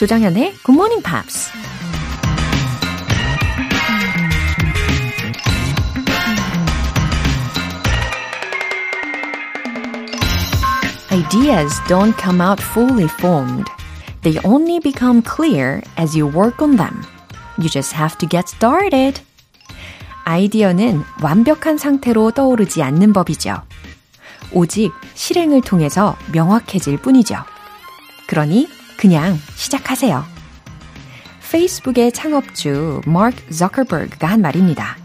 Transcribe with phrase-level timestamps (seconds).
[0.00, 1.50] 조장현의 Good Morning Pops.
[11.12, 13.66] Ideas don't come out fully formed.
[14.22, 17.02] They only become clear as you work on them.
[17.58, 19.20] You just have to get started.
[20.24, 23.60] 아이디어는 완벽한 상태로 떠오르지 않는 법이죠.
[24.54, 27.36] 오직 실행을 통해서 명확해질 뿐이죠.
[28.26, 30.22] 그러니 그냥 시작하세요.
[31.50, 34.98] 페이스북의 창업주 마크 저커버그가 한 말입니다.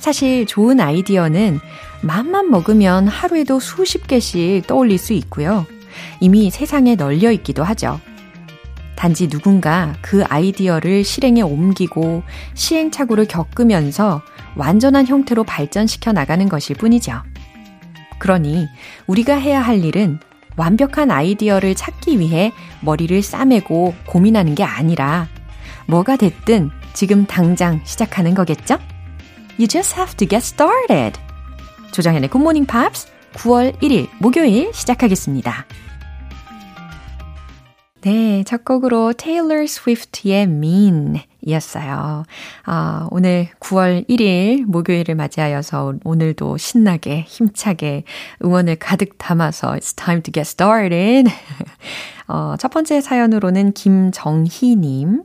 [0.00, 1.60] 사실 좋은 아이디어는
[2.02, 5.66] 맘만 먹으면 하루에도 수십 개씩 떠올릴 수 있고요.
[6.18, 8.00] 이미 세상에 널려 있기도 하죠.
[8.96, 14.20] 단지 누군가 그 아이디어를 실행에 옮기고 시행착오를 겪으면서
[14.56, 17.22] 완전한 형태로 발전시켜 나가는 것일 뿐이죠.
[18.18, 18.66] 그러니
[19.06, 20.18] 우리가 해야 할 일은
[20.56, 25.28] 완벽한 아이디어를 찾기 위해 머리를 싸매고 고민하는 게 아니라
[25.86, 28.78] 뭐가 됐든 지금 당장 시작하는 거겠죠?
[29.58, 31.18] You just have to get started.
[31.92, 35.66] 조정현의 Morning Pops 9월 1일 목요일 시작하겠습니다.
[38.02, 42.24] 네, 첫 곡으로 테일러 스위프트의 Mean 이었어요.
[42.64, 48.04] 아, 오늘 9월 1일 목요일을 맞이하여서 오늘도 신나게 힘차게
[48.42, 51.30] 응원을 가득 담아서 It's time to get started.
[52.26, 55.24] 어, 첫 번째 사연으로는 김정희님.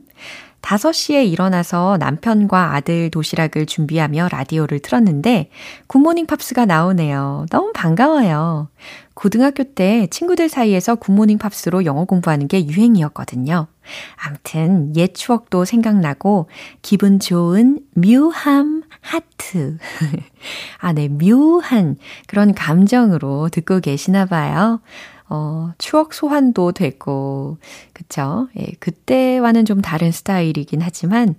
[0.62, 5.50] 5시에 일어나서 남편과 아들 도시락을 준비하며 라디오를 틀었는데
[5.86, 7.46] 굿모닝 팝스가 나오네요.
[7.50, 8.68] 너무 반가워요.
[9.14, 13.66] 고등학교 때 친구들 사이에서 굿모닝 팝스로 영어 공부하는 게 유행이었거든요.
[14.16, 16.48] 암튼 옛 추억도 생각나고
[16.82, 19.78] 기분 좋은 묘함 하트.
[20.80, 21.96] 아, 네, 묘한
[22.26, 24.80] 그런 감정으로 듣고 계시나 봐요.
[25.28, 27.58] 어, 추억 소환도 되고,
[27.92, 28.48] 그쵸?
[28.58, 31.34] 예, 그때와는 좀 다른 스타일이긴 하지만,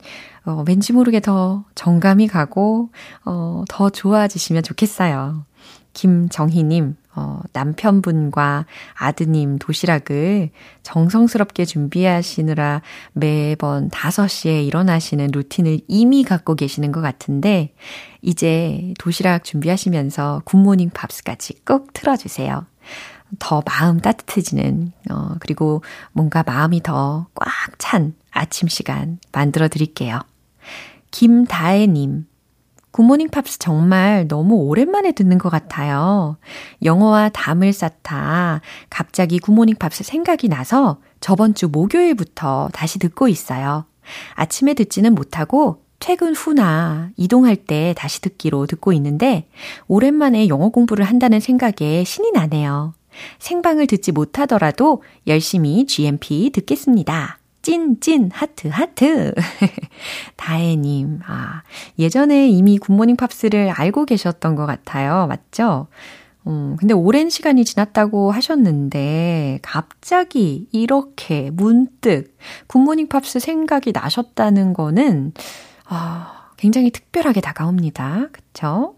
[0.45, 2.89] 어, 왠지 모르게 더 정감이 가고,
[3.23, 5.45] 어, 더 좋아지시면 좋겠어요.
[5.93, 10.51] 김정희님, 어, 남편분과 아드님 도시락을
[10.83, 17.73] 정성스럽게 준비하시느라 매번 5시에 일어나시는 루틴을 이미 갖고 계시는 것 같은데,
[18.21, 22.65] 이제 도시락 준비하시면서 굿모닝 팝스까지 꼭 틀어주세요.
[23.39, 25.83] 더 마음 따뜻해지는, 어, 그리고
[26.13, 27.47] 뭔가 마음이 더 꽉
[27.79, 30.19] 찬 아침 시간 만들어 드릴게요.
[31.11, 32.25] 김다혜님,
[32.91, 36.37] 굿모닝 팝스 정말 너무 오랜만에 듣는 것 같아요.
[36.83, 43.85] 영어와 담을 쌓다 갑자기 굿모닝 팝스 생각이 나서 저번 주 목요일부터 다시 듣고 있어요.
[44.35, 49.47] 아침에 듣지는 못하고 퇴근 후나 이동할 때 다시 듣기로 듣고 있는데
[49.87, 52.93] 오랜만에 영어 공부를 한다는 생각에 신이 나네요.
[53.39, 57.39] 생방을 듣지 못하더라도 열심히 GMP 듣겠습니다.
[57.61, 59.33] 찐, 찐, 하트, 하트.
[60.37, 61.63] 다혜님, 아,
[61.99, 65.27] 예전에 이미 굿모닝 팝스를 알고 계셨던 것 같아요.
[65.27, 65.87] 맞죠?
[66.47, 75.33] 음, 근데 오랜 시간이 지났다고 하셨는데, 갑자기 이렇게 문득 굿모닝 팝스 생각이 나셨다는 거는,
[75.89, 78.29] 아, 굉장히 특별하게 다가옵니다.
[78.31, 78.95] 그쵸?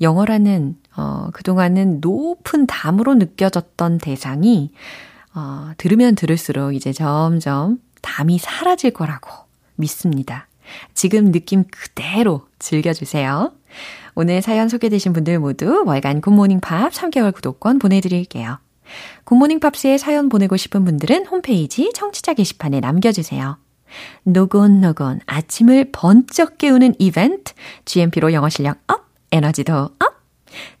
[0.00, 4.72] 영어라는 어, 그동안은 높은 담으로 느껴졌던 대상이
[5.34, 9.30] 어, 들으면 들을수록 이제 점점 담이 사라질 거라고
[9.76, 10.46] 믿습니다.
[10.94, 13.52] 지금 느낌 그대로 즐겨주세요.
[14.14, 18.58] 오늘 사연 소개되신 분들 모두 월간 굿모닝 팝스 3개월 구독권 보내드릴게요.
[19.24, 23.58] 굿모닝 팝스에 사연 보내고 싶은 분들은 홈페이지 청취자 게시판에 남겨주세요.
[24.24, 27.54] 노곤노곤 아침을 번쩍 깨우는 이벤트
[27.84, 30.13] GMP로 영어 실력 up, 에너지도 up!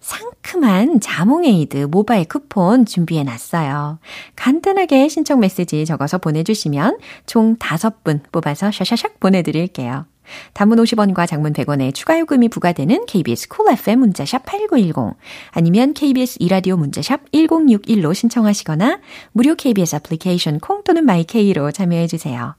[0.00, 3.98] 상큼한 자몽에이드 모바일 쿠폰 준비해 놨어요.
[4.36, 10.06] 간단하게 신청 메시지 적어서 보내주시면 총 5분 뽑아서 샤샤샥 보내드릴게요.
[10.52, 15.16] 단문 50원과 장문 100원의 추가 요금이 부과되는 KBS Cool FM 문자샵 8910
[15.50, 19.00] 아니면 KBS 이라디오 문자샵 1061로 신청하시거나
[19.32, 22.54] 무료 KBS 애플리케이션 콩 또는 마이케이로 참여해 주세요.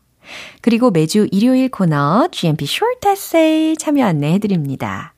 [0.62, 5.14] 그리고 매주 일요일 코너 GMP Short Essay 참여 안내해 드립니다.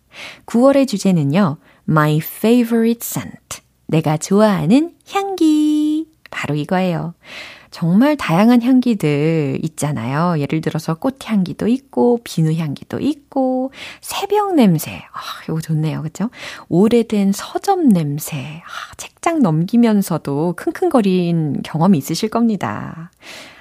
[0.46, 1.58] 9월의 주제는요.
[1.90, 3.62] My favorite scent.
[3.88, 6.08] 내가 좋아하는 향기.
[6.30, 7.14] 바로 이거예요.
[7.72, 10.40] 정말 다양한 향기들 있잖아요.
[10.40, 15.04] 예를 들어서 꽃향기도 있고, 비누향기도 있고, 새벽 냄새.
[15.14, 16.02] 아, 이거 좋네요.
[16.02, 16.30] 그죠?
[16.70, 18.64] 오래된 서점 냄새.
[18.66, 23.12] 아, 책장 넘기면서도 킁킁거린 경험이 있으실 겁니다.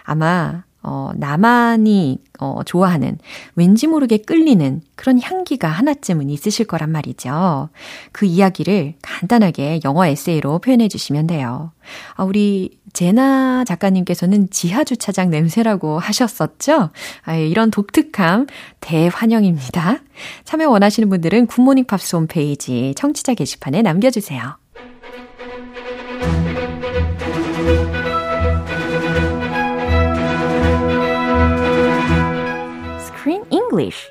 [0.02, 3.18] 아마 어, 나만이 어, 좋아하는
[3.56, 7.70] 왠지 모르게 끌리는 그런 향기가 하나쯤은 있으실 거란 말이죠.
[8.12, 11.72] 그 이야기를 간단하게 영어 에세이로 표현해 주시면 돼요.
[12.14, 16.90] 아, 우리 제나 작가님께서는 지하 주차장 냄새라고 하셨었죠?
[17.24, 18.46] 아, 이런 독특함
[18.78, 19.98] 대환영입니다.
[20.44, 24.56] 참여 원하시는 분들은 굿모닝 팝스 홈페이지 청취자 게시판에 남겨주세요.
[33.76, 34.10] English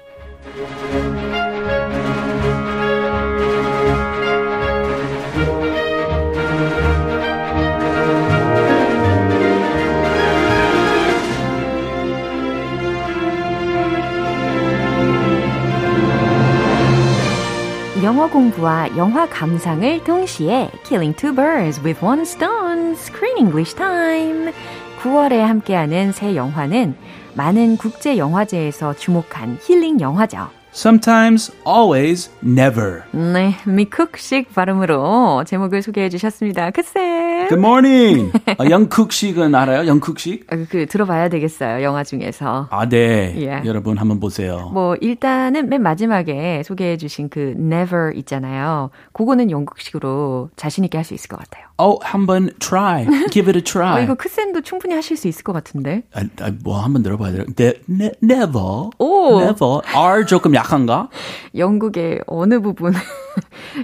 [18.03, 24.53] 영어 공부와 영화 감상을 동시에 Killing two birds with one stone, Screen English Time.
[25.01, 26.95] 9월에 함께하는 새 영화는
[27.35, 30.47] 많은 국제 영화제에서 주목한 힐링 영화죠.
[30.73, 33.03] Sometimes, always, never.
[33.11, 36.71] 네, 미쿡식 발음으로 제목을 소개해 주셨습니다.
[36.71, 37.24] 크쌤.
[37.47, 38.31] Good morning.
[38.57, 39.87] 아, 영국식은 알아요?
[39.87, 40.47] 영국식?
[40.51, 41.83] 아, 그 들어봐야 되겠어요.
[41.83, 42.67] 영화 중에서.
[42.71, 43.33] 아, 네.
[43.35, 43.67] Yeah.
[43.67, 44.69] 여러분 한번 보세요.
[44.73, 48.89] 뭐 일단은 맨 마지막에 소개해 주신 그 never 있잖아요.
[49.13, 51.65] 그거는 영국식으로 자신 있게 할 수 있을 것 같아요.
[51.77, 53.05] 어, 한번 try.
[53.29, 54.03] Give it a 어, try.
[54.03, 56.01] 이거 크쌤도 충분히 하실 수 있을 것 같은데.
[56.13, 57.43] 아, 아, 뭐 한번 들어봐야 돼요.
[57.57, 58.89] Ne, ne, never.
[58.97, 59.39] 오.
[59.41, 59.81] Never.
[59.93, 61.09] R 조금 약한가?
[61.55, 62.93] 영국의 어느 부분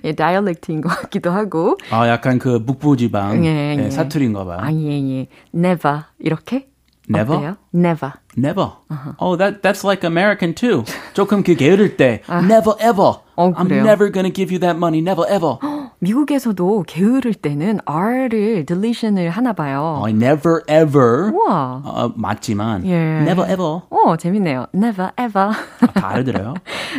[0.03, 1.77] 의 다이얼렉트인 것 같기도 하고.
[1.91, 3.89] 아, 약간 그 북부지방 예, 예, 예.
[3.89, 4.59] 사투리인가 봐요.
[4.61, 5.27] 아, 예, 예.
[5.53, 6.03] never.
[6.19, 6.67] 이렇게?
[7.09, 7.37] Never?
[7.37, 7.57] 어때요?
[7.73, 8.13] never.
[8.37, 8.69] Never.
[9.19, 10.83] Oh, that that's like American too.
[11.13, 13.19] 조금 그 게으를 때 never ever.
[13.35, 15.01] 어, I'm never gonna give you that money.
[15.01, 15.57] Never ever.
[16.01, 19.99] 미국에서도 게으를 때는 R를 deletion을 하나 봐요.
[20.01, 21.31] 어, never ever.
[21.31, 21.81] 우와.
[21.85, 22.95] 어, 맞지만 예.
[23.21, 23.81] never ever.
[23.89, 24.65] 어, 재밌네요.
[24.73, 25.51] never ever.
[25.81, 26.55] 아, 다 알아들어요.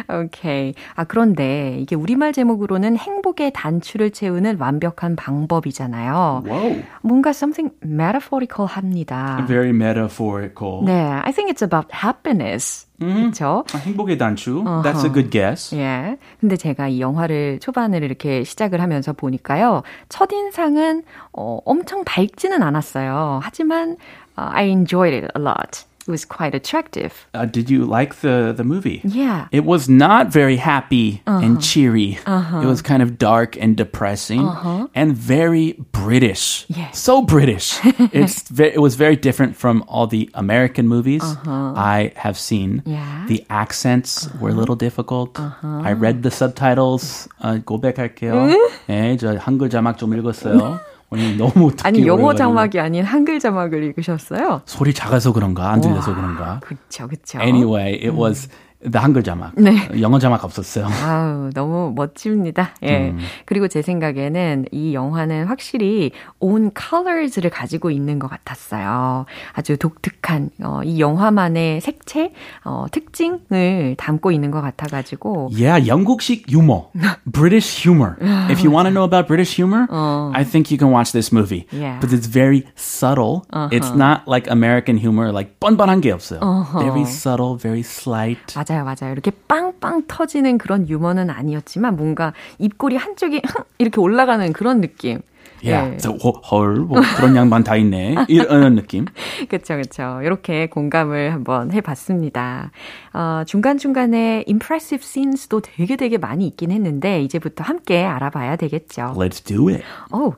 [0.09, 0.75] 오케이.
[0.95, 6.45] 아, 그런데 이게 우리말 제목으로는 행복의 단추를 채우는 완벽한 방법이잖아요.
[6.47, 6.83] Whoa.
[7.03, 9.45] 뭔가 something metaphorical 합니다.
[9.49, 10.85] Very metaphorical.
[10.85, 12.87] 네, I think it's about happiness.
[13.03, 13.65] 그렇죠?
[13.73, 14.63] 아, 행복의 단추.
[14.65, 15.75] That's a good guess.
[15.75, 16.17] 예.
[16.41, 19.83] 근데 제가 이 영화를 초반을 이렇게 시작을 하면서 보니까요.
[20.09, 21.03] 첫인상은
[21.33, 23.41] 어, 엄청 밝지는 않았어요.
[23.43, 23.97] 하지만
[24.39, 25.85] uh, I enjoyed it a lot.
[26.08, 27.28] It was quite attractive.
[27.36, 29.02] Uh, did you like the the movie?
[29.04, 29.50] Yeah.
[29.52, 32.16] It was not very happy and cheery.
[32.25, 34.48] It was kind of dark and depressing
[34.96, 36.64] and very British.
[36.72, 36.96] Yes.
[37.04, 37.75] So British.
[38.16, 42.84] it's ve- it was very different from all the American movies I have seen.
[42.88, 43.28] Yeah.
[43.28, 45.36] The accents were a little difficult.
[45.62, 47.28] I read the subtitles.
[47.44, 48.48] 어, 고백할게요.
[48.88, 50.80] 네, 저 한글 자막 좀 읽었어요.
[51.12, 52.38] 오늘 너무 듣기 아니 영어 어려워가지고.
[52.38, 54.62] 자막이 아닌 한글 자막을 읽으셨어요?
[54.64, 56.61] 소리 작아서 그런가 안 들려서 그런가.
[56.61, 57.38] 그렇죠, 그렇죠.
[57.38, 58.56] Anyway, it was the
[58.94, 59.52] 한글 자막.
[59.56, 59.88] 네.
[60.00, 60.87] 영어 자막 없었어요.
[61.05, 62.75] 아우, 너무 멋집니다.
[62.82, 63.14] 예.
[63.44, 69.26] 그리고 제 생각에는 이 영화는 확실히 온 colors를 가지고 있는 것 같았어요.
[69.52, 72.32] 아주 독특한, 어, 이 영화만의 색채,
[72.64, 75.50] 어, 특징을 담고 있는 것 같아가지고.
[75.52, 76.90] Yeah, 영국식 유머.
[77.25, 78.17] British humor.
[78.50, 81.67] If you want to know about British humor, I think you can watch this movie.
[81.70, 81.99] Yeah.
[82.00, 83.44] But it's very subtle.
[83.70, 86.40] It's not like American humor, like 뻔뻔한 게 없어요.
[86.79, 88.55] Very subtle, very slight.
[88.55, 89.13] 맞아 요, 맞아요.
[89.13, 93.43] 이렇게 빵빵 터지는 그런 유머는 아니었지만 뭔가 입꼬리 한쪽이
[93.79, 95.20] 이렇게 올라가는 그런 느낌.
[95.65, 95.95] Yeah.
[95.95, 95.99] 예.
[95.99, 98.17] So, 호- 헐, 뭐 그런 양반 다 있네.
[98.29, 99.05] 이런 느낌.
[99.49, 100.21] 그쵸, 그쵸.
[100.23, 102.71] 이렇게 공감을 한번 해봤습니다.
[103.13, 109.15] 어, 중간중간에 impressive scenes도 되게 되게 많이 있긴 했는데, 이제부터 함께 알아봐야 되겠죠.
[109.17, 109.85] Let's do it.
[110.13, 110.33] 오,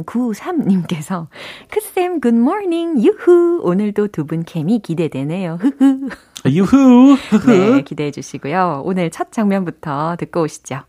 [0.00, 1.26] K124001393님께서,
[1.70, 3.60] 크쌤, good morning, 유후.
[3.62, 5.58] 오늘도 두 분 케미 기대되네요.
[5.60, 6.08] 흐흐.
[6.46, 7.16] 유후.
[7.46, 8.82] 네, 기대해 주시고요.
[8.84, 10.80] 오늘 첫 장면부터 듣고 오시죠.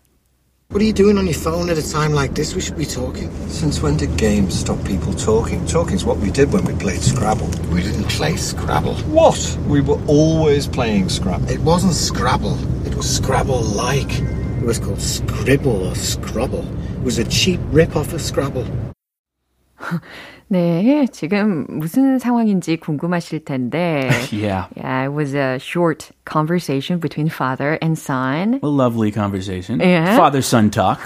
[0.72, 2.56] What are you doing on your phone at a time like this?
[2.56, 3.30] We should be talking.
[3.50, 5.66] Since when did games stop people talking?
[5.66, 7.50] Talking's what we did when we played Scrabble.
[7.74, 8.96] We didn't play Scrabble.
[9.12, 9.58] What?
[9.68, 11.50] We were always playing Scrabble.
[11.50, 12.58] It wasn't Scrabble.
[12.88, 14.18] It was Scrabble-like.
[14.20, 16.66] It was called Scribble or Scrabble.
[16.94, 18.66] It was a cheap rip-off of Scrabble.
[20.52, 24.10] 네, 지금 무슨 상황인지 궁금하실 텐데.
[24.34, 24.68] Yeah.
[24.76, 28.60] Yeah, it was a short conversation between father and son.
[28.62, 29.80] A lovely conversation.
[29.80, 30.14] Yeah.
[30.18, 31.00] Father-son talk.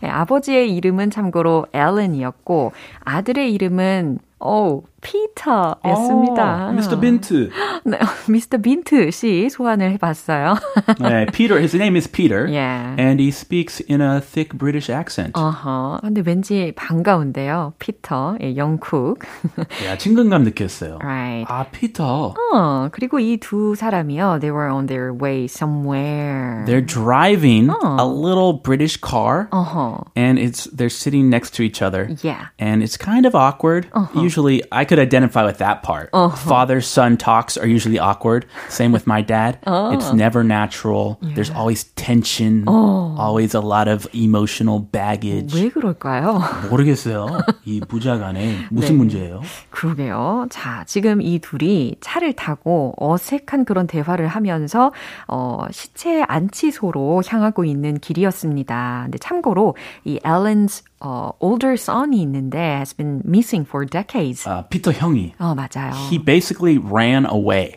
[0.00, 2.72] 네, 아버지의 이름은 참고로 앨런이었고
[3.04, 6.67] 아들의 이름은 오, 피터였습니다.
[6.69, 6.99] Oh, Mr.
[6.99, 7.49] Bint.
[7.85, 7.97] 네,
[8.29, 10.55] 미스터 빈트 씨 소환을 해봤어요.
[10.99, 12.45] 네, Peter, his name is Peter.
[12.47, 12.95] Yeah.
[12.99, 15.33] And he speaks in a thick British accent.
[15.33, 17.73] 어허, 근데 왠지 반가운데요.
[17.79, 19.19] 피터, 예, 영쿡.
[19.87, 20.99] 야, 친근감 느꼈어요.
[21.01, 21.45] right.
[21.51, 22.35] 아, 피터.
[22.53, 24.39] 어, 그리고 이 두 사람이요.
[24.39, 26.63] They were on their way somewhere.
[26.67, 29.47] They're driving a little British car.
[29.51, 30.05] 어허.
[30.15, 32.09] And it's they're sitting next to each other.
[32.21, 32.47] Yeah.
[32.59, 33.87] And it's kind of awkward.
[34.13, 36.10] Usually I could identify with that part.
[36.36, 38.46] Father son talks are usually awkward.
[38.68, 39.58] Same with my dad.
[39.66, 41.18] It's never natural.
[41.34, 42.64] There's always tension.
[42.68, 45.54] Always a lot of emotional baggage.
[45.54, 46.40] 왜 그럴까요?
[46.70, 47.40] 모르겠어요.
[47.64, 49.40] 이 부자 간에 무슨 문제예요?
[49.70, 50.46] 그러게요.
[50.50, 54.92] 자, 지금 이 둘이 차를 타고 어색한 그런 대화를 하면서
[55.28, 59.02] 어, 시체 안치소로 향하고 있는 길이었습니다.
[59.04, 64.47] 근데 참고로 이 앨런's 어, older son이 있는데 has been missing for decades.
[64.47, 65.93] 아, 피터 형이 어, 맞아요.
[66.09, 67.75] he basically ran away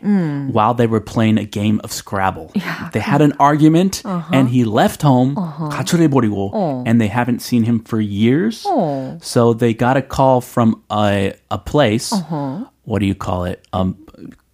[0.52, 2.50] while they were playing a game of Scrabble.
[2.92, 8.00] They had an argument and he left home 가출해버리고 and they haven't seen him for
[8.00, 8.64] years.
[8.66, 9.18] 어.
[9.22, 12.12] So they got a call from a, a place.
[12.84, 13.66] What do you call it?
[13.72, 13.96] Um,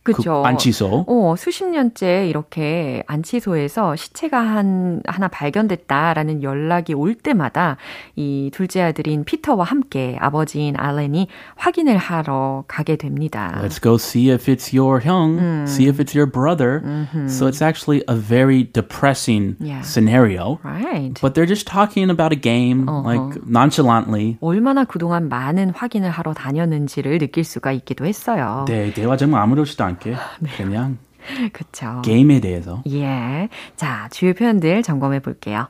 [0.06, 0.42] 그죠.
[0.44, 1.06] 그 안치소.
[1.08, 7.78] 어, 수십 년째 이렇게 안치소에서 시체가 한, 하나 발견됐다라는 연락이 올 때마다
[8.16, 13.60] 이 둘째 아들인 피터와 함께 아버지인 알렌이 확인을 하러 가게 됩니다.
[13.64, 16.82] Let's go see if it's your 형, see if it's your brother.
[17.28, 19.82] So it's actually a very depressing Yeah.
[19.82, 20.60] scenario.
[20.64, 21.20] Right.
[21.20, 24.38] But they're just talking about a game, like nonchalantly.
[24.42, 28.66] 얼마나 그동안 많은 확인을 하러 다녔는지를 느낄 수가 있기도 했어요.
[28.68, 30.16] 네, 대화 정말 아무렇지도 않게
[30.58, 30.98] 그냥
[31.54, 32.02] 그쵸.
[32.04, 32.84] 게임에 대해서.
[32.88, 33.50] 예.
[33.76, 35.68] 자, 주요 표현들 점검해 볼게요.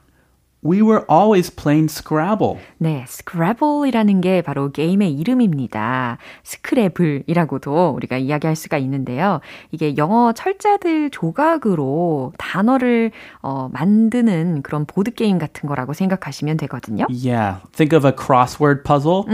[0.66, 2.58] We were always playing Scrabble.
[2.80, 6.18] 네, 스크래블이라는 게 바로 게임의 이름입니다.
[6.44, 9.42] Scrabble이라고도 우리가 이야기할 수가 있는데요.
[9.72, 13.12] 이게 영어 철자들 조각으로 단어를
[13.44, 17.06] 어, 만드는 그런 보드 게임 같은 거라고 생각하시면 되거든요.
[17.10, 19.26] Yeah, think of a crossword puzzle,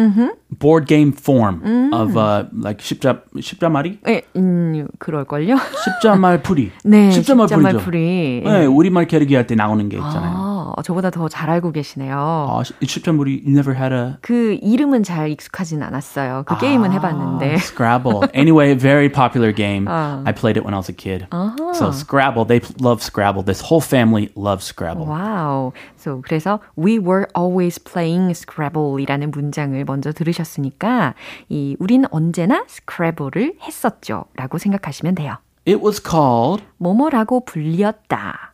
[0.59, 5.55] board game form of uh, like 십자 십자말이, 예, 음, 그럴걸요?
[5.85, 6.71] 십자말 풀이.
[6.83, 7.77] 네, 십자말 풀이죠.
[7.79, 8.41] 풀이.
[8.43, 10.33] 네, 우리말 겨루기 할 때 나오는 게 있잖아요.
[10.35, 10.50] 아,
[10.83, 12.15] 저보다 더 잘 알고 계시네요.
[12.17, 16.43] 아, you never had a 그 이름은 잘 익숙하진 않았어요.
[16.45, 17.55] 그 게임은 해 봤는데.
[17.55, 18.21] Scrabble.
[18.35, 19.87] Anyway, very popular game.
[19.87, 20.21] 어.
[20.25, 21.27] I played it when I was a kid.
[21.73, 23.43] So Scrabble, they love Scrabble.
[23.43, 25.05] This whole family loves Scrabble.
[25.07, 25.71] 와우.
[25.97, 31.13] So, 그래서 we were always playing Scrabble이라는 문장을 먼저 들으셨으니까
[31.49, 35.37] 이 우린 언제나 스크래블을 했었죠라고 생각하시면 돼요.
[35.67, 38.50] It was called 뭐뭐라고 불렸다.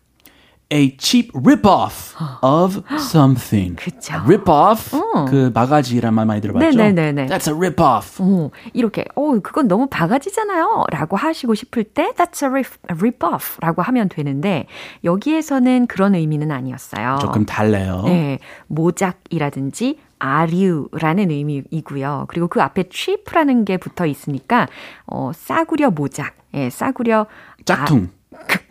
[0.69, 3.75] A cheap rip-off of something.
[3.77, 4.15] 그쵸.
[4.25, 4.91] Rip-off.
[5.29, 6.77] 그 바가지란 말 많이 들어봤죠?
[6.77, 7.27] 네네네네.
[7.27, 8.21] That's a rip-off.
[8.21, 13.59] 어, 이렇게 어 그건 너무 바가지잖아요 라고 하시고 싶을 때 that's a rip, a rip-off
[13.61, 14.67] 라고 하면 되는데
[15.03, 17.17] 여기에서는 그런 의미는 아니었어요.
[17.21, 18.03] 조금 달라요.
[18.05, 22.25] 네, 모작이라든지 아류라는 의미이고요.
[22.27, 24.67] 그리고 그 앞에 cheap라는 게 붙어 있으니까
[25.05, 27.27] 어, 싸구려 모작, 예, 싸구려
[27.65, 28.09] 짝퉁.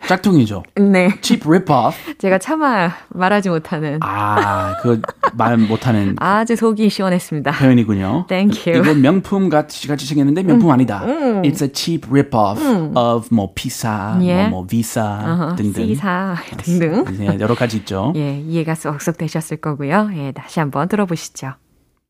[0.07, 0.63] 짝퉁이죠.
[0.75, 2.15] 아, 네, cheap rip-off.
[2.17, 5.01] 제가 차마 말하지 못하는 아, 그
[5.37, 7.51] 말 못하는 아주 속이 시원했습니다.
[7.51, 8.25] 표현이군요.
[8.27, 8.83] Thank you.
[8.83, 11.01] 이건 명품 같이 같이 생겼는데 명품 아니다.
[11.05, 12.59] It's a cheap rip-off
[12.97, 14.49] of 뭐 피사, Yeah.
[14.49, 15.85] 뭐, 뭐 비사 등등.
[15.87, 17.05] C사 등등.
[17.19, 18.13] 네, 여러 가지 있죠.
[18.15, 20.09] 예, 이해가 쏙쏙 되셨을 거고요.
[20.15, 21.53] 예, 다시 한번 들어보시죠.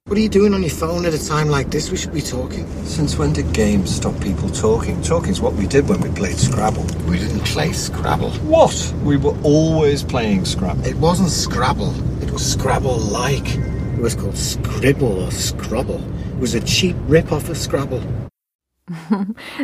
[0.07, 1.91] What are you doing on your phone at a time like this?
[1.91, 2.65] We should be talking.
[2.85, 5.01] Since when did games stop people talking?
[5.01, 6.85] Talking's what we did when we played Scrabble.
[7.09, 8.31] We didn't play Scrabble.
[8.47, 8.93] What?
[9.03, 10.85] We were always playing Scrabble.
[10.85, 11.93] It wasn't Scrabble.
[12.23, 13.53] It was Scrabble-like.
[13.57, 16.01] It was called Scribble or Scrubble.
[16.29, 18.01] It was a cheap rip-off of Scrabble.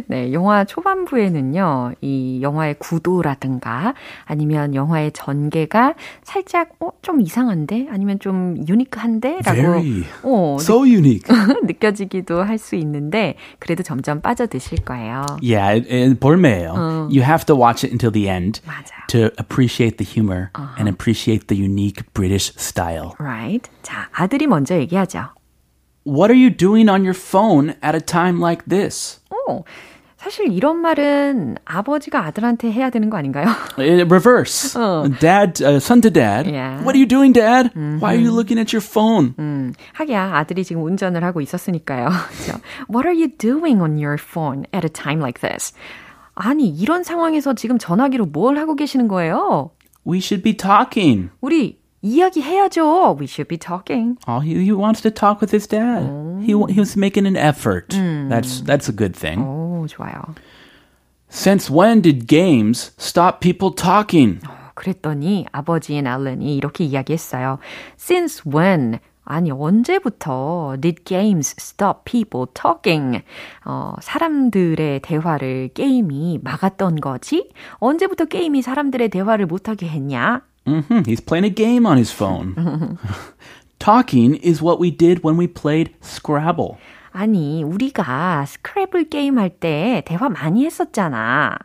[0.07, 3.93] 네, 영화 초반부에는요, 이 영화의 구도라든가
[4.25, 11.23] 아니면 영화의 전개가 살짝 어, 좀 이상한데 아니면 좀 유니크한데 라고 Very 어, so unique.
[11.63, 15.25] 느껴지기도 할 수 있는데 그래도 점점 빠져드실 거예요.
[15.41, 15.81] Yeah,
[16.19, 17.09] 볼매예요.
[17.11, 19.07] You have to watch it until the end 맞아요.
[19.07, 23.15] to appreciate the humor and appreciate the unique British style.
[23.19, 23.69] Right?
[23.81, 25.29] 자, 아들이 먼저 얘기하죠.
[26.04, 29.20] What are you doing on your phone at a time like this?
[29.30, 29.62] 어,
[30.16, 33.46] 사실 이런 말은 아버지가 아들한테 해야 되는 거 아닌가요?
[33.78, 34.72] In reverse.
[35.20, 36.48] Dad, uh, son to dad.
[36.50, 36.82] Yeah.
[36.82, 37.70] What are you doing, dad?
[37.74, 39.34] Why are you looking at your phone?
[39.38, 42.08] 음, 하기야 아들이 지금 운전을 하고 있었으니까요.
[42.08, 42.58] 그죠?
[42.90, 45.72] What are you doing on your phone at a time like this?
[46.34, 49.70] 아니, 이런 상황에서 지금 전화기로 뭘 하고 계시는 거예요?
[50.06, 51.30] We should be talking.
[51.40, 53.17] 우리 이야기해야죠.
[53.17, 54.17] We should be talking.
[54.27, 56.03] Oh, he, he wants to talk with his dad.
[56.41, 57.89] He, he was making an effort.
[57.89, 59.39] That's, that's a good thing.
[59.41, 60.35] 오, 좋아요.
[61.29, 64.39] Since when did games stop people talking?
[64.75, 67.57] 그랬더니 아버지인 알렌이 이렇게 이야기했어요.
[67.97, 68.99] Since when?
[69.25, 73.23] 아니, 언제부터 did games stop people talking?
[73.65, 77.49] 어, 사람들의 대화를 게임이 막았던 거지?
[77.75, 80.41] 언제부터 게임이 사람들의 대화를 못하게 했냐?
[80.66, 81.02] Mm-hmm.
[81.06, 82.98] He's playing a game on his phone.
[83.78, 86.76] Talking is what we did when we played Scrabble.
[87.12, 91.56] 아니, 우리가 스크래블 게임 할 때 대화 많이 했었잖아.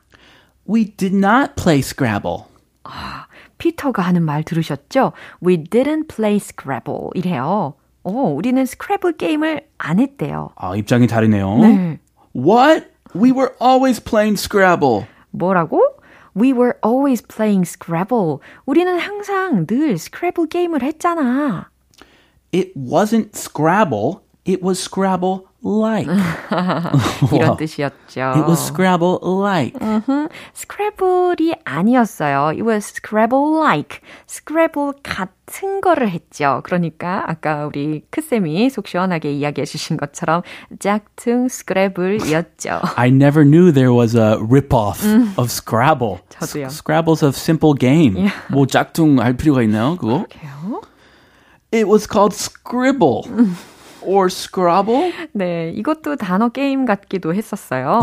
[0.68, 2.46] We did not play Scrabble.
[3.58, 5.12] 피터가 하는 말 들으셨죠?
[5.46, 7.74] We didn't play Scrabble 이래요.
[8.03, 10.51] 오, 우리는 스크래블 게임을 안 했대요.
[10.56, 11.58] 아, 입장이 다르네요.
[11.60, 12.00] 네.
[12.36, 12.88] What?
[13.15, 15.06] We were always playing Scrabble.
[15.32, 15.82] 뭐라고?
[16.38, 18.39] We were always playing Scrabble.
[18.65, 21.70] 우리는 항상 늘 스크래블 게임을 했잖아.
[22.51, 24.22] It wasn't Scrabble.
[24.46, 26.09] It was Scrabble like.
[27.33, 28.21] 이런 뜻이었죠.
[28.37, 29.79] It was Scrabble like.
[30.55, 32.53] 스크래블이 아니었어요.
[32.53, 34.00] It was Scrabble like.
[34.27, 36.61] 스크래블 같은 거를 했죠.
[36.65, 40.43] 그러니까 아까 우리 크쌤이 속 시원하게 이야기해 주신 것처럼
[40.79, 42.81] 짝퉁 스크래블이었죠.
[42.97, 45.05] I never knew there was a rip-off
[45.37, 46.21] of Scrabble.
[46.29, 46.69] 저도요.
[46.69, 48.31] Scrabble's a simple game.
[48.50, 50.25] 뭐 짝퉁 할 필요가 있나요, 그거?
[50.31, 50.83] 그래요?
[51.73, 53.23] It was called Scribble.
[54.02, 55.12] Or Scrabble.
[55.33, 58.00] 네, 이것도 단어 게임 같기도 했었어요.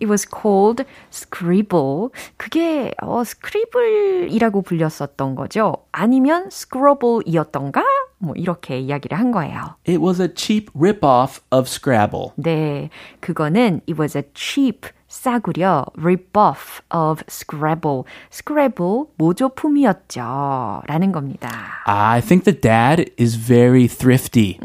[0.00, 2.08] It was called Scribble.
[2.36, 5.76] 그게 어, 스크리블이라고 불렸었던 거죠.
[5.92, 7.82] 아니면 Scrabble이었던가?
[8.18, 9.76] 뭐 이렇게 이야기를 한 거예요.
[9.88, 12.30] It was a cheap rip-off of Scrabble.
[12.36, 12.88] 네,
[13.20, 18.04] 그거는 it was a cheap 싸구려 rip-off of Scrabble.
[18.32, 20.82] Scrabble 모조품이었죠.
[20.86, 21.50] 라는 겁니다.
[21.84, 24.58] I think the dad is very thrifty.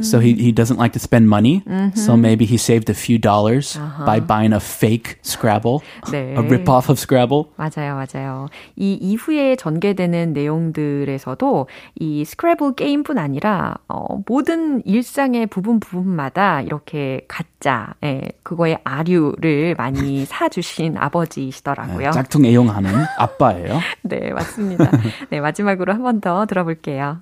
[0.00, 1.62] So he, he doesn't like to spend money.
[1.94, 6.34] So maybe he saved a few dollars by buying a fake Scrabble, 네.
[6.34, 7.52] a rip-off of Scrabble.
[7.56, 8.48] 맞아요, 맞아요.
[8.76, 11.66] 이 이후에 전개되는 내용들에서도
[11.96, 17.26] 이 스크래블 게임뿐 아니라 어, 모든 일상의 부분 부분마다 이렇게
[17.60, 22.10] 가짜, 예, 그거의 아류를 많이 사주신 아버지이시더라고요.
[22.12, 23.80] 짝퉁 애용하는 아빠예요.
[24.02, 24.90] 네, 맞습니다.
[25.30, 27.20] 네, 마지막으로 한 번 더 들어볼게요.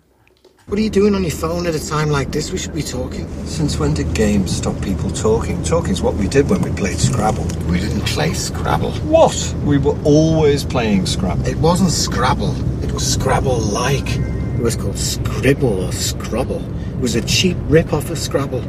[0.68, 2.52] What are you doing on your phone at a time like this?
[2.52, 3.26] We should be talking.
[3.46, 5.62] Since when did games stop people talking?
[5.64, 7.46] Talking's what we did when we played Scrabble.
[7.70, 8.92] We didn't play Scrabble.
[9.08, 9.34] What?
[9.64, 11.46] We were always playing Scrabble.
[11.48, 12.54] It wasn't Scrabble.
[12.84, 14.08] It was Scrabble-like.
[14.58, 16.62] It was called Scribble or Scrubble.
[16.94, 18.62] It was a cheap rip-off of Scrabble.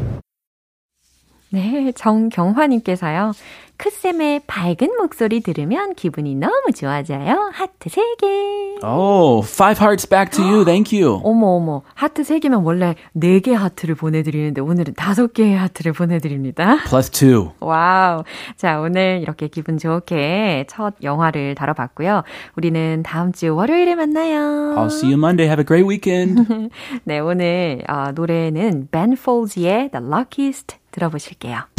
[1.52, 3.32] 네, 정경화님께서요.
[3.80, 7.50] 크쌤의 밝은 목소리 들으면 기분이 너무 좋아져요.
[7.54, 8.84] 하트 3개.
[8.84, 10.66] Oh, five hearts back to you.
[10.66, 11.22] Thank you.
[11.24, 11.82] 어머, 어머.
[11.94, 16.84] 하트 3개면 원래 4개 하트를 보내드리는데 오늘은 5개의 하트를 보내드립니다.
[16.90, 17.54] Plus two.
[17.62, 18.24] Wow.
[18.58, 22.24] 자, 오늘 이렇게 기분 좋게 첫 영화를 다뤄봤고요.
[22.58, 24.76] 우리는 다음 주 월요일에 만나요.
[24.76, 25.48] I'll see you Monday.
[25.50, 26.70] Have a great weekend.
[27.06, 31.79] 네, 오늘 어, 노래는 Ben Folds의 The Luckiest 들어보실게요.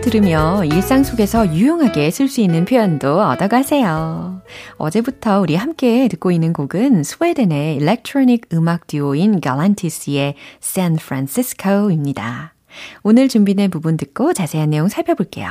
[0.00, 4.42] 들으며 일상 속에서 유용하게 쓸 수 있는 표현도 얻어가세요.
[4.76, 12.54] 어제부터 우리 함께 듣고 있는 곡은 스웨덴의 electronic 음악 듀오인 Galantis의 San Francisco입니다.
[13.02, 15.50] 오늘 준비된 부분 듣고 자세한 내용 살펴볼게요.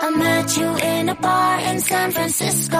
[0.00, 2.78] I met you in a bar in San Francisco.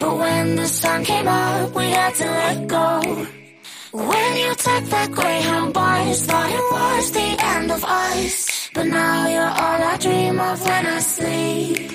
[0.00, 3.47] But when the sun came up, we had to let go.
[3.92, 8.68] When you took that Greyhound bus, thought it was the end of us.
[8.74, 11.88] But now you're all I dream of when I sleep.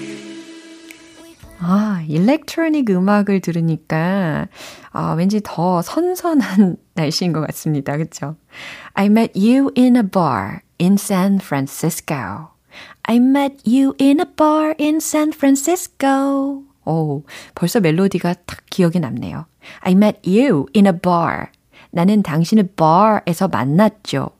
[1.60, 4.48] 아, 일렉트로닉 음악을 들으니까
[4.92, 7.96] 아, 왠지 더 선선한 날씨인 것 같습니다.
[7.96, 8.36] 그렇죠?
[8.96, 12.50] I met you in a bar in San Francisco.
[13.06, 16.64] I met you in a bar in San Francisco.
[16.86, 19.46] 오, 벌써 멜로디가 탁 기억에 남네요.
[19.82, 21.50] I met you in a bar.
[21.94, 24.32] 나는 당신을 bar에서 만났죠.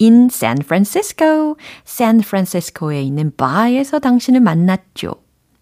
[0.00, 1.56] In San Francisco.
[1.84, 5.14] 샌프란시스코에 있는 바에서 당신을 만났죠.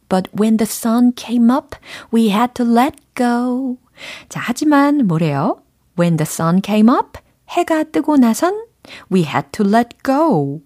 [0.09, 1.77] But when the sun came up,
[2.12, 3.77] we had to let go.
[4.29, 5.61] 자, 하지만 뭐래요?
[5.98, 7.20] When the sun came up,
[7.51, 8.64] 해가 뜨고 나선
[9.12, 10.61] we had to let go.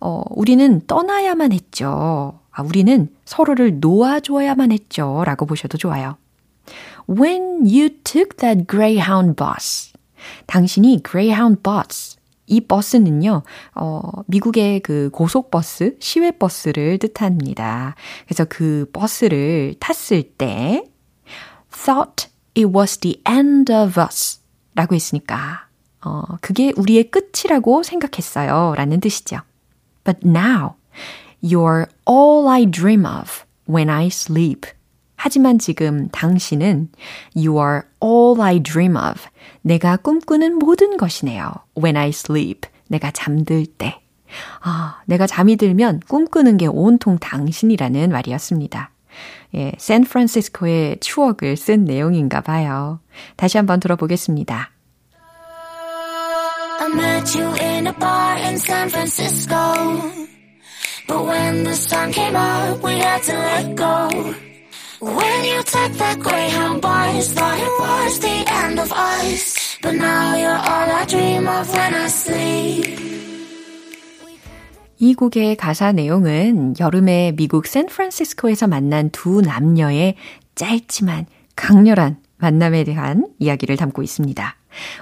[0.00, 2.40] 어, 우리는 떠나야만 했죠.
[2.50, 5.22] 아, 우리는 서로를 놓아줘야만 했죠.
[5.24, 6.16] 라고 보셔도 좋아요.
[7.08, 9.89] When you took that Greyhound bus.
[10.46, 12.16] 당신이 Greyhound bus.
[12.46, 13.44] 이 버스는요,
[13.76, 17.94] 어, 미국의 그 고속버스, 시외버스를 뜻합니다.
[18.26, 20.84] 그래서 그 버스를 탔을 때,
[21.70, 24.40] thought it was the end of us
[24.74, 25.68] 라고 했으니까,
[26.04, 28.74] 어, 그게 우리의 끝이라고 생각했어요.
[28.76, 29.42] 라는 뜻이죠.
[30.02, 30.74] But now,
[31.42, 34.66] you're all I dream of when I sleep.
[35.22, 36.88] 하지만 지금 당신은
[37.36, 39.20] You are all I dream of.
[39.60, 41.52] 내가 꿈꾸는 모든 것이네요.
[41.76, 42.70] When I sleep.
[42.88, 44.00] 내가 잠들 때.
[44.62, 48.90] 아, 내가 잠이 들면 꿈꾸는 게 온통 당신이라는 말이었습니다.
[49.56, 53.00] 예, 샌프란시스코의 추억을 쓴 내용인가 봐요.
[53.36, 54.70] 다시 한번 들어보겠습니다.
[56.80, 60.00] I met you in a bar in San Francisco.
[61.06, 64.49] But when the sun came up, we had to let go.
[65.02, 69.78] When you took that Greyhound bus, thought it was the end of us.
[69.80, 73.00] But now you're all I dream of when I sleep.
[74.98, 80.16] 이 곡의 가사 내용은 여름에 미국 샌프란시스코에서 만난 두 남녀의
[80.54, 81.24] 짧지만
[81.56, 84.56] 강렬한 만남에 대한 이야기를 담고 있습니다.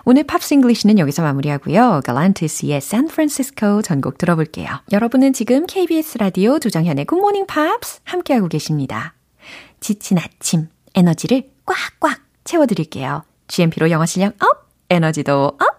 [0.04, 2.02] 오늘 Pops English는 여기서 마무리하고요.
[2.04, 4.68] Galantis의 샌프란시스코 전곡 들어볼게요.
[4.92, 9.17] 여러분은 지금 KBS 라디오 조정현의 굿모닝 팝스 함께하고 계십니다.
[9.80, 13.22] 지친 아침 에너지를 꽉꽉 채워드릴게요.
[13.48, 15.78] GMP로 영어 실력 up, 에너지도 up!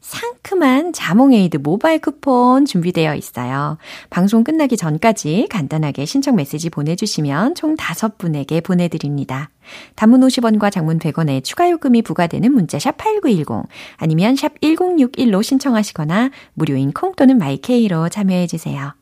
[0.00, 3.78] 상큼한 자몽에이드 모바일 쿠폰 준비되어 있어요.
[4.10, 9.50] 방송 끝나기 전까지 간단하게 신청 메시지 보내주시면 총 5분에게 보내드립니다.
[9.96, 16.92] 단문 50원과 장문 100원에 추가 요금이 부과되는 문자 샵 8910 아니면 샵 1061로 신청하시거나 무료인
[16.92, 18.94] 콩 또는 마이 K로 참여해주세요.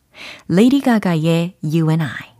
[0.49, 2.34] 레이디 가가의 You and I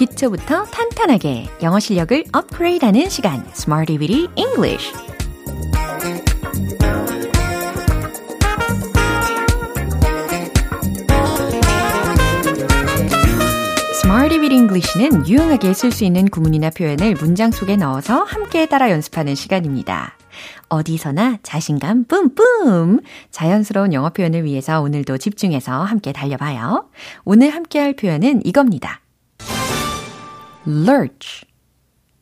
[0.00, 4.94] 기초부터 탄탄하게 영어 실력을 업그레이드하는 시간 Smarty Weedy English
[13.92, 19.34] Smarty with English는 유용하게 쓸 수 있는 구문이나 표현을 문장 속에 넣어서 함께 따라 연습하는
[19.34, 20.16] 시간입니다.
[20.70, 23.00] 어디서나 자신감 뿜뿜!
[23.30, 26.88] 자연스러운 영어 표현을 위해서 오늘도 집중해서 함께 달려봐요.
[27.26, 29.02] 오늘 함께 할 표현은 이겁니다.
[30.66, 31.46] Lurch,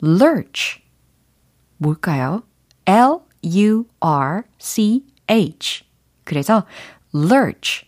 [0.03, 0.83] lurch.
[1.79, 2.43] 뭘까요?
[2.87, 3.25] L-U-R-C-H.
[6.25, 6.65] 그래서
[7.15, 7.87] lurch,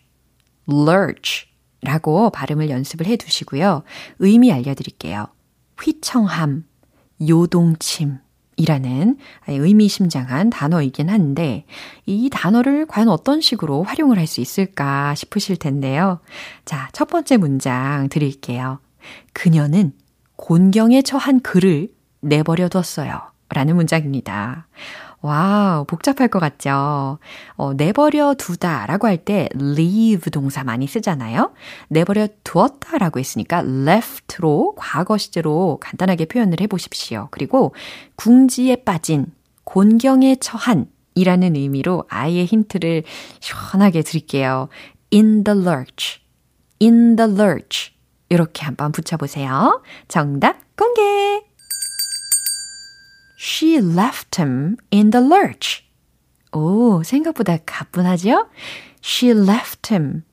[0.69, 1.47] lurch
[1.81, 3.83] 라고 발음을 연습을 해 두시고요.
[4.19, 5.27] 의미 알려드릴게요.
[5.81, 6.65] 휘청함,
[7.27, 8.19] 요동침,
[8.57, 11.65] 이라는 의미심장한 단어이긴 한데,
[12.05, 16.19] 이 단어를 과연 어떤 식으로 활용을 할 수 있을까 싶으실 텐데요.
[16.65, 18.79] 자, 첫 번째 문장 드릴게요.
[19.33, 19.93] 그녀는
[20.41, 23.21] 곤경에 처한 그를 내버려 뒀어요.
[23.49, 24.67] 라는 문장입니다.
[25.21, 27.19] 와우, 복잡할 것 같죠?
[27.55, 31.51] 어, 내버려 두다 라고 할 때 leave 동사 많이 쓰잖아요?
[31.89, 37.27] 내버려 두었다 라고 했으니까 left로 과거 시제로 간단하게 표현을 해 보십시오.
[37.29, 37.75] 그리고
[38.15, 39.27] 궁지에 빠진,
[39.63, 43.03] 곤경에 처한 이라는 의미로 아예 힌트를
[43.41, 44.69] 시원하게 드릴게요.
[45.13, 46.19] in the lurch,
[46.81, 47.90] in the lurch.
[48.31, 49.83] 이렇게 한번 붙여보세요.
[50.07, 51.01] 정답 공개!
[53.37, 55.83] She left him in the lurch.
[56.53, 58.47] 오, 생각보다 가뿐하죠?
[59.03, 60.23] She left him.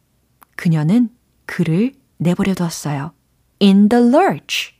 [0.55, 1.11] 그녀는
[1.45, 3.15] 그를 내버려 뒀어요.
[3.61, 4.75] In the lurch.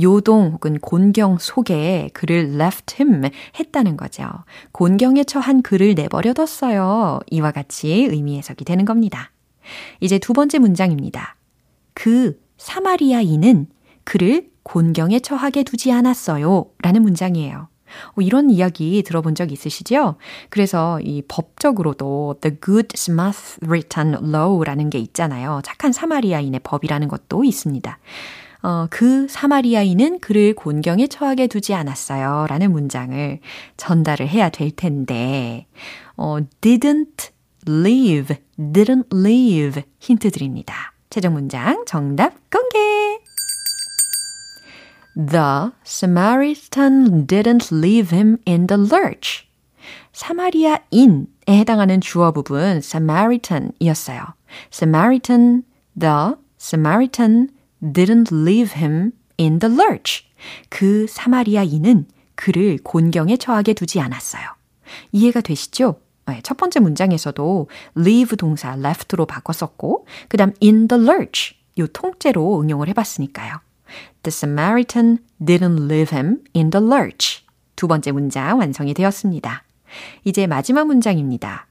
[0.00, 3.24] 요동 혹은 곤경 속에 그를 left him
[3.58, 4.28] 했다는 거죠.
[4.70, 7.18] 곤경에 처한 그를 내버려 뒀어요.
[7.28, 9.32] 이와 같이 의미 해석이 되는 겁니다.
[9.98, 11.34] 이제 두 번째 문장입니다.
[11.96, 13.68] 그 사마리아인은
[14.04, 16.66] 그를 곤경에 처하게 두지 않았어요.
[16.82, 17.68] 라는 문장이에요.
[18.16, 20.16] 어, 이런 이야기 들어본 적 있으시죠?
[20.50, 25.62] 그래서 이 법적으로도 The Good Samaritan Law라는 게 있잖아요.
[25.64, 27.98] 착한 사마리아인의 법이라는 것도 있습니다.
[28.62, 32.46] 어, 그 사마리아인은 그를 곤경에 처하게 두지 않았어요.
[32.48, 33.38] 라는 문장을
[33.78, 35.66] 전달을 해야 될 텐데,
[36.16, 37.30] 어, didn't
[37.66, 40.92] leave, didn't leave 힌트 드립니다.
[41.16, 42.76] 최종 문장 정답 공개!
[45.16, 49.46] The Samaritan didn't leave him in the lurch.
[50.12, 54.34] 사마리아인에 해당하는 주어 부분 Samaritan이었어요.
[54.70, 55.62] Samaritan,
[55.98, 57.48] the Samaritan
[57.80, 60.26] didn't leave him in the lurch.
[60.68, 64.44] 그 사마리아인은 그를 곤경에 처하게 두지 않았어요.
[65.12, 65.98] 이해가 되시죠?
[66.28, 72.60] 네, 첫 번째 문장에서도 leave 동사 left로 바꿨었고, 그 다음 in the lurch 요 통째로
[72.60, 73.60] 응용을 해봤으니까요.
[74.22, 77.44] The Samaritan didn't leave him in the lurch.
[77.76, 79.62] 두 번째 문장 완성이 되었습니다.
[80.24, 81.66] 이제 마지막 문장입니다.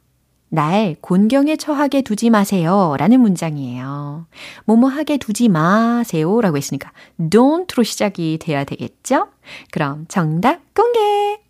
[0.49, 2.95] 날 곤경에 처하게 두지 마세요.
[2.97, 4.27] 라는 문장이에요.
[4.65, 6.39] 뭐뭐 하게 두지 마세요.
[6.39, 9.27] 라고 했으니까 don't로 시작이 돼야 되겠죠?
[9.71, 11.44] 그럼 정답 공개!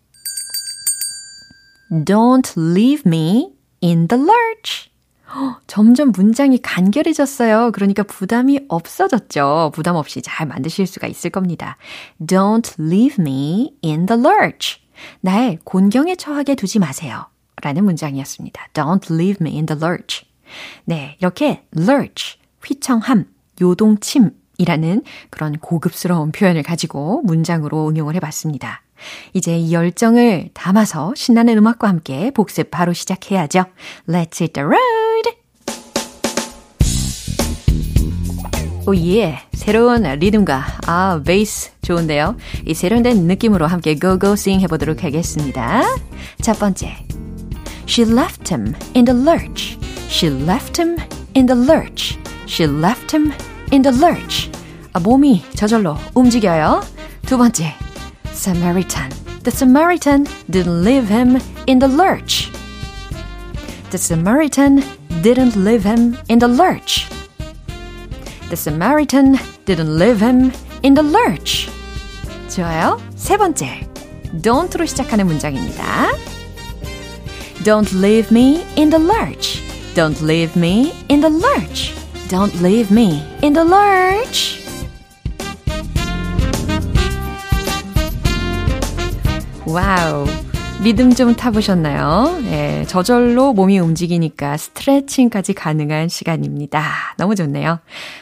[1.90, 4.90] Don't leave me in the lurch.
[5.66, 7.72] 점점 문장이 간결해졌어요.
[7.72, 9.72] 그러니까 부담이 없어졌죠.
[9.74, 11.76] 부담 없이 잘 만드실 수가 있을 겁니다.
[12.20, 14.80] Don't leave me in the lurch.
[15.20, 17.26] 날 곤경에 처하게 두지 마세요.
[17.62, 18.68] 라는 문장이었습니다.
[18.72, 20.26] Don't leave me in the lurch.
[20.84, 23.26] 네, 이렇게 lurch, 휘청함,
[23.60, 28.82] 요동침이라는 그런 고급스러운 표현을 가지고 문장으로 응용을 해봤습니다.
[29.32, 33.64] 이제 이 열정을 담아서 신나는 음악과 함께 복습 바로 시작해야죠.
[34.08, 35.36] Let's hit the road!
[38.88, 42.36] 오예, oh 새로운 리듬과 아 베이스 좋은데요.
[42.66, 45.82] 이 세련된 느낌으로 함께 고고 sing 해보도록 하겠습니다.
[46.40, 46.96] 첫 번째,
[47.88, 49.76] She left him in the lurch.
[50.08, 50.98] She left him
[51.36, 52.18] in the lurch.
[52.46, 53.32] She left him
[53.72, 54.50] in the lurch.
[54.92, 56.82] 아, 몸이 저절로 움직여요.
[57.26, 57.74] 두 번째,
[58.35, 59.11] Samaritan.
[59.43, 62.51] The Samaritan didn't leave him in the lurch.
[63.91, 64.83] The Samaritan
[65.21, 67.09] didn't leave him in the lurch.
[68.49, 70.51] The Samaritan didn't leave him
[70.83, 71.69] in the lurch.
[72.49, 72.99] 좋아요.
[73.15, 73.87] 세 번째.
[74.41, 76.11] don't로 시작하는 문장입니다.
[77.63, 79.61] Don't leave me in the lurch.
[79.93, 81.93] Don't leave me in the lurch.
[82.29, 84.54] Don't leave me in the lurch.
[89.66, 90.26] 와우.
[90.82, 92.40] 리듬 좀 타보셨나요?
[92.44, 97.14] 예, 저절로 몸이 움직이니까 스트레칭까지 가능한 시간입니다.
[97.18, 97.80] 너무 좋네요.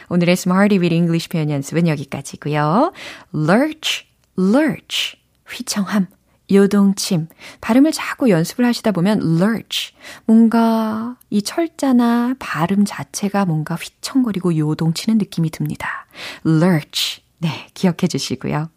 [0.09, 2.93] 오늘의 Smarty with English 표현 연습은 여기까지고요.
[3.35, 4.05] lurch,
[4.39, 6.07] lurch, 휘청함,
[6.51, 7.27] 요동침.
[7.61, 9.93] 발음을 자꾸 연습을 하시다 보면 lurch.
[10.25, 16.07] 뭔가 이 철자나 발음 자체가 뭔가 휘청거리고 요동치는 느낌이 듭니다.
[16.45, 17.24] lurch.
[17.37, 18.69] 네, 기억해 주시고요.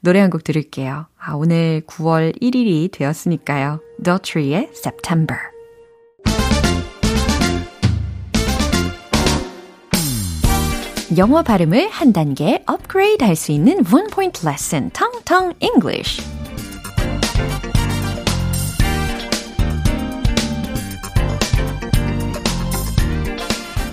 [0.00, 1.06] 노래 한 곡 들을게요.
[1.18, 3.80] 아, 오늘 9월 1일이 되었으니까요.
[4.02, 5.38] The Tree의 September.
[11.16, 16.22] 영어 발음을 한 단계 업그레이드 할 수 있는 One Point Lesson, Tong Tong English.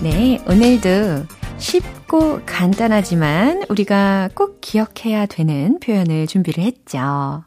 [0.02, 1.26] 네, 오늘도
[1.58, 7.44] 쉽 고 간단하지만 우리가 꼭 기억해야 되는 표현을 준비를 했죠.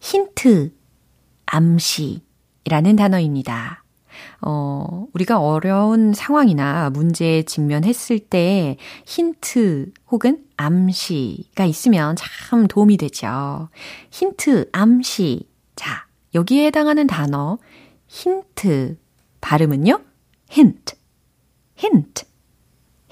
[0.00, 0.72] 힌트,
[1.46, 3.84] 암시라는 단어입니다.
[4.40, 13.68] 어, 우리가 어려운 상황이나 문제에 직면했을 때 힌트 혹은 암시가 있으면 참 도움이 되죠.
[14.10, 15.48] 힌트, 암시.
[15.76, 17.58] 자, 여기에 해당하는 단어,
[18.08, 18.98] 힌트.
[19.40, 20.00] 발음은요?
[20.50, 20.96] hint,
[21.78, 22.24] hint.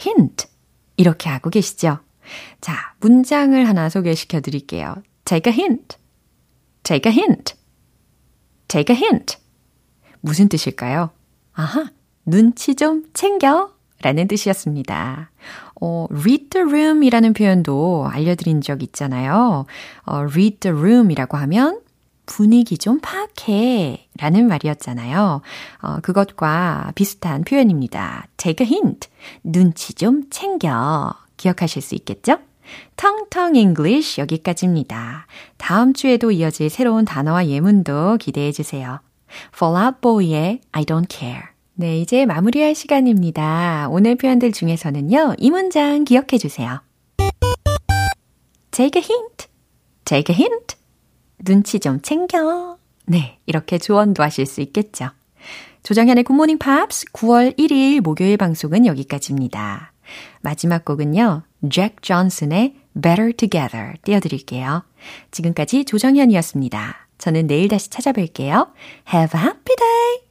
[0.04, 0.53] hint.
[0.96, 1.98] 이렇게 하고 계시죠?
[2.60, 4.94] 자, 문장을 하나 소개시켜 드릴게요.
[5.24, 5.96] Take a hint.
[6.82, 7.54] Take a hint.
[8.68, 9.36] Take a hint.
[10.20, 11.10] 무슨 뜻일까요?
[11.52, 11.90] 아하,
[12.24, 13.74] 눈치 좀 챙겨.
[14.02, 15.30] 라는 뜻이었습니다.
[15.80, 19.64] 어, read the room 이라는 표현도 알려드린 적 있잖아요.
[20.04, 21.80] 어, read the room 이라고 하면
[22.26, 25.42] 분위기 좀 파악해 라는 말이었잖아요.
[25.82, 28.26] 어, 그것과 비슷한 표현입니다.
[28.36, 29.08] take a hint.
[29.42, 31.12] 눈치 좀 챙겨.
[31.36, 32.38] 기억하실 수 있겠죠?
[32.96, 35.26] 텅텅 English 여기까지입니다.
[35.58, 39.00] 다음 주에도 이어질 새로운 단어와 예문도 기대해 주세요.
[39.54, 41.42] Fallout Boy의 I don't care.
[41.74, 43.88] 네, 이제 마무리할 시간입니다.
[43.90, 46.80] 오늘 표현들 중에서는요, 이 문장 기억해 주세요.
[48.70, 49.48] Take a hint.
[50.04, 50.76] Take a hint.
[51.44, 52.78] 눈치 좀 챙겨.
[53.06, 55.10] 네, 이렇게 조언도 하실 수 있겠죠.
[55.82, 59.92] 조정현의 굿모닝 팝스 9월 1일 목요일 방송은 여기까지입니다.
[60.40, 61.42] 마지막 곡은요.
[61.70, 64.84] 잭 존슨의 Better Together 띄워드릴게요.
[65.30, 67.08] 지금까지 조정현이었습니다.
[67.18, 68.70] 저는 내일 다시 찾아뵐게요.
[69.12, 70.23] Have a happy day!